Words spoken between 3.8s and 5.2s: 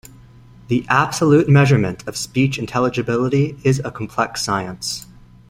a complex science.